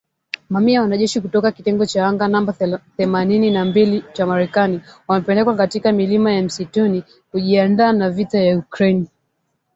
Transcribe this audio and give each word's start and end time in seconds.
Mamia 0.49 0.73
ya 0.75 0.81
wanajeshi 0.81 1.21
kutoka 1.21 1.51
kitengo 1.51 1.85
cha 1.85 2.07
anga 2.07 2.27
namba 2.27 2.53
themanini 2.97 3.51
na 3.51 3.65
mbili 3.65 4.03
cha 4.13 4.25
Marekani 4.25 4.81
wamepelekwa 5.07 5.55
katika 5.55 5.91
milima 5.91 6.33
ya 6.33 6.43
msituni 6.43 7.03
kujiandaa 7.31 7.91
na 7.93 8.09
vita 8.09 8.39
ya 8.39 8.57
Ukraine 8.57 9.07